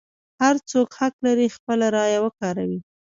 [0.41, 2.79] هر څوک حق لري خپله رایه وکاروي.